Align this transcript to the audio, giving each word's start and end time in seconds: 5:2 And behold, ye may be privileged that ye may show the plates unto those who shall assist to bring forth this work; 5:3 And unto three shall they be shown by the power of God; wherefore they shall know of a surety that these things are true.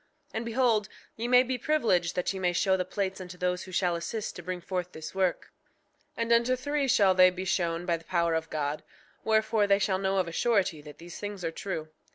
5:2 0.29 0.31
And 0.33 0.45
behold, 0.45 0.89
ye 1.15 1.27
may 1.27 1.43
be 1.43 1.59
privileged 1.59 2.15
that 2.15 2.33
ye 2.33 2.39
may 2.39 2.53
show 2.53 2.75
the 2.75 2.83
plates 2.83 3.21
unto 3.21 3.37
those 3.37 3.65
who 3.65 3.71
shall 3.71 3.95
assist 3.95 4.35
to 4.35 4.41
bring 4.41 4.59
forth 4.59 4.93
this 4.93 5.13
work; 5.13 5.51
5:3 6.17 6.17
And 6.23 6.33
unto 6.33 6.55
three 6.55 6.87
shall 6.87 7.13
they 7.13 7.29
be 7.29 7.45
shown 7.45 7.85
by 7.85 7.97
the 7.97 8.05
power 8.05 8.33
of 8.33 8.49
God; 8.49 8.81
wherefore 9.23 9.67
they 9.67 9.77
shall 9.77 9.99
know 9.99 10.17
of 10.17 10.27
a 10.27 10.31
surety 10.31 10.81
that 10.81 10.97
these 10.97 11.19
things 11.19 11.43
are 11.45 11.51
true. 11.51 11.89